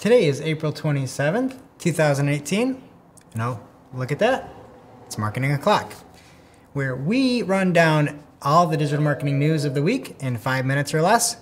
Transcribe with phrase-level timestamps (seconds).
[0.00, 2.82] Today is April 27th, 2018.
[3.34, 3.60] And oh,
[3.92, 4.48] look at that.
[5.04, 5.92] It's Marketing O'Clock,
[6.72, 10.94] where we run down all the digital marketing news of the week in five minutes
[10.94, 11.34] or less.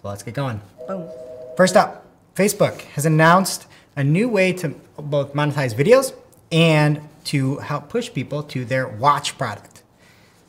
[0.00, 0.60] So let's get going.
[0.86, 1.08] Boom.
[1.56, 2.06] First up,
[2.36, 3.66] Facebook has announced
[3.96, 6.14] a new way to both monetize videos
[6.52, 9.82] and to help push people to their watch product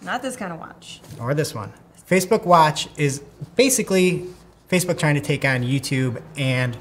[0.04, 1.02] Not this kind of watch.
[1.20, 1.74] or this one.
[2.08, 3.24] Facebook Watch is
[3.56, 4.28] basically
[4.70, 6.78] Facebook trying to take on YouTube and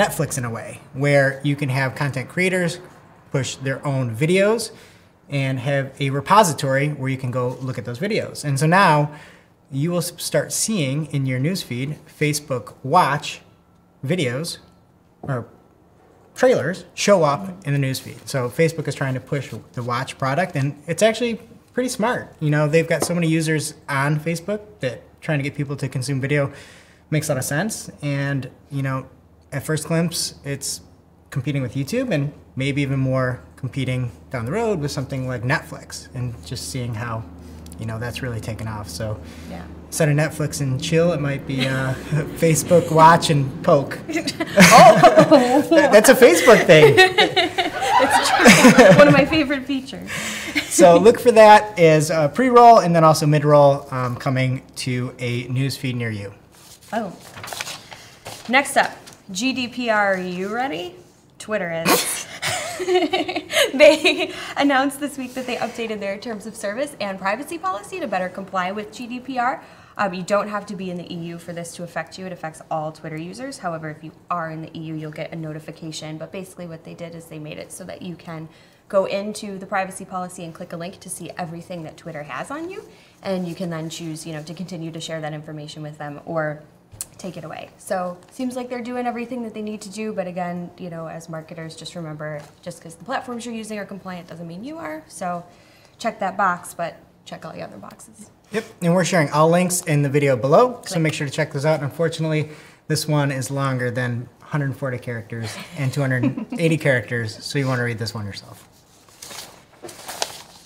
[0.00, 2.78] Netflix in a way, where you can have content creators
[3.30, 4.70] push their own videos
[5.28, 8.44] and have a repository where you can go look at those videos.
[8.44, 9.12] And so now
[9.70, 13.42] you will start seeing in your newsfeed Facebook Watch
[14.04, 14.58] videos
[15.22, 15.46] or
[16.34, 18.26] trailers show up in the newsfeed.
[18.26, 21.38] So Facebook is trying to push the watch product, and it's actually
[21.72, 22.34] pretty smart.
[22.40, 25.88] You know, they've got so many users on Facebook that trying to get people to
[25.88, 26.52] consume video
[27.10, 27.90] makes a lot of sense.
[28.02, 29.06] And you know,
[29.52, 30.80] at first glimpse, it's
[31.30, 36.08] competing with YouTube, and maybe even more competing down the road with something like Netflix,
[36.14, 37.22] and just seeing how,
[37.78, 38.88] you know, that's really taken off.
[38.88, 39.20] So.
[39.50, 39.64] Yeah.
[39.86, 41.94] Instead of Netflix and chill, it might be uh,
[42.38, 43.98] Facebook watch and poke.
[44.72, 45.62] Oh.
[45.68, 46.94] That's a Facebook thing.
[46.96, 48.98] It's true.
[48.98, 50.10] One of my favorite features.
[50.68, 55.44] So look for that as a pre-roll and then also mid-roll um, coming to a
[55.48, 56.32] news feed near you.
[56.92, 57.12] Oh.
[58.48, 58.96] Next up,
[59.30, 60.16] GDPR.
[60.16, 60.96] Are you ready?
[61.38, 62.26] Twitter is.
[62.78, 68.08] they announced this week that they updated their terms of service and privacy policy to
[68.08, 69.62] better comply with GDPR.
[69.96, 72.26] Um, you don't have to be in the EU for this to affect you.
[72.26, 73.58] It affects all Twitter users.
[73.58, 76.18] However, if you are in the EU, you'll get a notification.
[76.18, 78.48] But basically, what they did is they made it so that you can
[78.88, 82.50] go into the privacy policy and click a link to see everything that Twitter has
[82.50, 82.82] on you,
[83.22, 86.20] and you can then choose, you know, to continue to share that information with them
[86.26, 86.62] or
[87.20, 87.68] take it away.
[87.78, 91.06] So seems like they're doing everything that they need to do, but again, you know,
[91.06, 94.78] as marketers, just remember, just because the platforms you're using are compliant doesn't mean you
[94.78, 95.04] are.
[95.08, 95.44] So
[95.98, 98.30] check that box, but check all the other boxes.
[98.52, 101.52] Yep, and we're sharing all links in the video below, so make sure to check
[101.52, 101.82] those out.
[101.82, 102.48] Unfortunately,
[102.88, 107.98] this one is longer than 140 characters and 280 characters, so you want to read
[107.98, 108.66] this one yourself.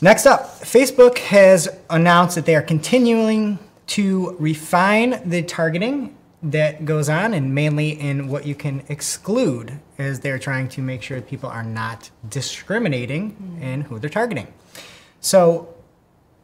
[0.00, 3.58] Next up, Facebook has announced that they are continuing
[3.88, 10.20] to refine the targeting that goes on and mainly in what you can exclude as
[10.20, 13.62] they're trying to make sure people are not discriminating mm-hmm.
[13.62, 14.46] in who they're targeting.
[15.20, 15.74] So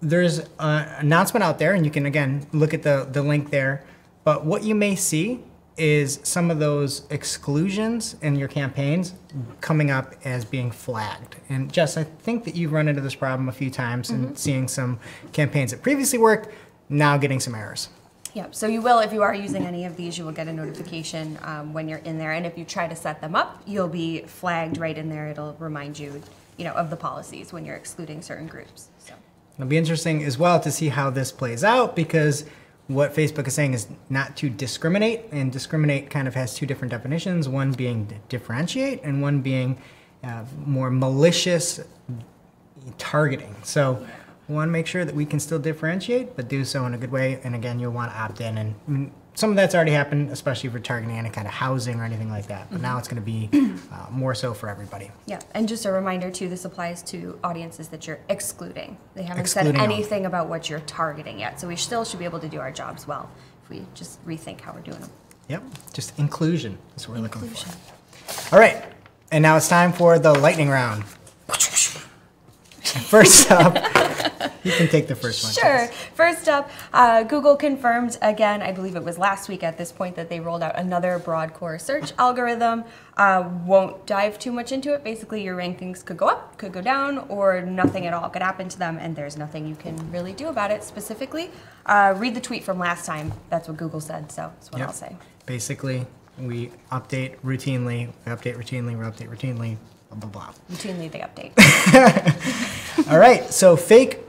[0.01, 3.85] there's an announcement out there, and you can again look at the, the link there.
[4.25, 5.41] But what you may see
[5.77, 9.15] is some of those exclusions in your campaigns
[9.61, 11.37] coming up as being flagged.
[11.49, 14.35] And Jess, I think that you've run into this problem a few times and mm-hmm.
[14.35, 14.99] seeing some
[15.33, 16.49] campaigns that previously worked
[16.89, 17.91] now getting some errors.
[18.35, 18.55] Yep.
[18.55, 21.39] So you will, if you are using any of these, you will get a notification
[21.43, 22.33] um, when you're in there.
[22.33, 25.29] And if you try to set them up, you'll be flagged right in there.
[25.29, 26.23] It'll remind you,
[26.57, 28.89] you know, of the policies when you're excluding certain groups.
[28.99, 29.15] So.
[29.57, 32.45] It'll be interesting as well to see how this plays out because
[32.87, 36.91] what Facebook is saying is not to discriminate, and discriminate kind of has two different
[36.91, 39.79] definitions one being differentiate, and one being
[40.25, 41.81] uh, more malicious
[42.99, 43.55] targeting.
[43.63, 44.05] So
[44.51, 46.99] we want to make sure that we can still differentiate, but do so in a
[46.99, 47.41] good way.
[47.45, 48.59] And again, you'll want to opt in.
[48.59, 52.01] And mm, some of that's already happened, especially if you're targeting any kind of housing
[52.01, 52.67] or anything like that.
[52.69, 53.49] But now it's going to be
[53.93, 55.13] uh, more so for everybody.
[55.27, 58.97] Yeah, and just a reminder too, this applies to audiences that you're excluding.
[59.15, 59.85] They haven't Excluding said all.
[59.85, 62.73] anything about what you're targeting yet, so we still should be able to do our
[62.73, 63.31] jobs well
[63.63, 65.11] if we just rethink how we're doing them.
[65.49, 65.63] Yep,
[65.93, 66.77] just inclusion.
[66.91, 67.71] That's what we're looking Inclusion.
[67.71, 68.57] for.
[68.57, 68.85] All right,
[69.31, 71.05] and now it's time for the lightning round.
[72.83, 73.75] First up,
[74.63, 75.53] you can take the first one.
[75.53, 75.87] Sure.
[76.15, 80.17] First up, uh, Google confirmed again, I believe it was last week at this point,
[80.17, 82.85] that they rolled out another broad core search algorithm.
[83.17, 85.05] Uh, won't dive too much into it.
[85.05, 88.69] Basically, your rankings could go up, could go down, or nothing at all could happen
[88.69, 91.51] to them, and there's nothing you can really do about it specifically.
[91.87, 93.33] Uh, read the tweet from last time.
[93.51, 94.89] That's what Google said, so that's what Yep.
[94.89, 95.17] I'll say.
[95.45, 96.07] Basically,
[96.39, 99.77] we update routinely, we update routinely, we update routinely,
[100.11, 100.53] blah, blah, blah.
[100.73, 101.53] Routinely, they update.
[103.11, 104.21] All right, so fake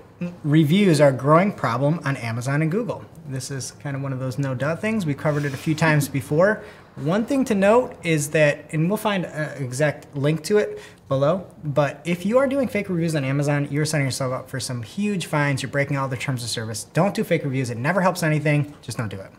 [0.43, 3.03] reviews are a growing problem on Amazon and Google.
[3.27, 5.05] This is kind of one of those no duh things.
[5.05, 6.63] We covered it a few times before.
[6.95, 11.47] One thing to note is that, and we'll find an exact link to it below,
[11.63, 14.83] but if you are doing fake reviews on Amazon, you're setting yourself up for some
[14.83, 15.63] huge fines.
[15.63, 16.83] You're breaking all the terms of service.
[16.83, 17.69] Don't do fake reviews.
[17.69, 18.73] It never helps anything.
[18.81, 19.31] Just don't do it.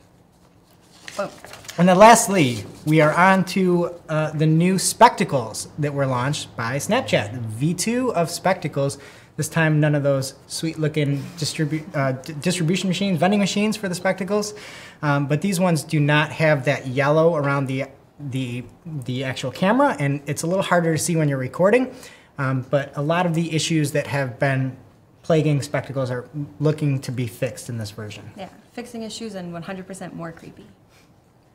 [1.18, 1.30] Oh,
[1.76, 6.76] And then lastly, we are on to uh, the new spectacles that were launched by
[6.76, 8.98] Snapchat, the V2 of spectacles.
[9.36, 13.94] This time, none of those sweet looking distribu- uh, distribution machines, vending machines for the
[13.94, 14.52] spectacles.
[15.00, 17.86] Um, but these ones do not have that yellow around the
[18.20, 21.94] the the actual camera, and it's a little harder to see when you're recording.
[22.38, 24.76] Um, but a lot of the issues that have been
[25.22, 26.28] plaguing spectacles are
[26.60, 28.30] looking to be fixed in this version.
[28.36, 30.66] Yeah, fixing issues and 100% more creepy.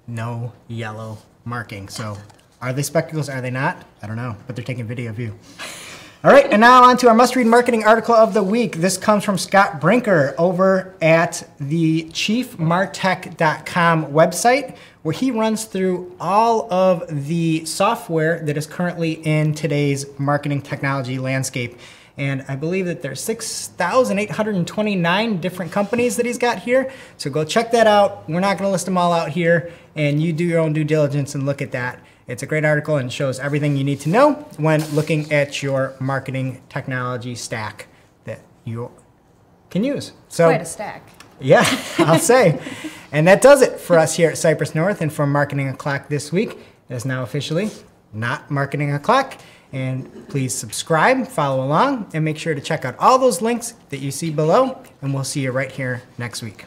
[0.07, 1.89] No yellow marking.
[1.89, 2.17] So,
[2.61, 3.29] are they spectacles?
[3.29, 3.85] Are they not?
[4.01, 5.37] I don't know, but they're taking video of you.
[6.23, 8.77] All right, and now on to our must-read marketing article of the week.
[8.77, 16.73] This comes from Scott Brinker over at the chiefmartech.com website, where he runs through all
[16.73, 21.77] of the software that is currently in today's marketing technology landscape.
[22.17, 26.91] And I believe that there's 6,829 different companies that he's got here.
[27.17, 28.27] So go check that out.
[28.27, 30.83] We're not going to list them all out here, and you do your own due
[30.83, 31.99] diligence and look at that.
[32.27, 35.95] It's a great article and shows everything you need to know when looking at your
[35.99, 37.87] marketing technology stack
[38.25, 38.91] that you
[39.69, 40.11] can use.
[40.27, 41.09] So Quite a stack.
[41.39, 41.63] yeah,
[41.99, 42.59] I'll say.
[43.11, 46.31] And that does it for us here at Cypress North and for Marketing O'Clock this
[46.31, 46.57] week.
[46.89, 47.71] It is now officially
[48.13, 49.39] not Marketing O'Clock.
[49.73, 53.99] And please subscribe, follow along, and make sure to check out all those links that
[53.99, 54.81] you see below.
[55.01, 56.65] And we'll see you right here next week.